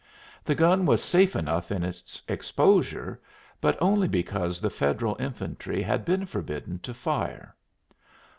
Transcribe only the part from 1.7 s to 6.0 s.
in its exposure but only because the Federal infantry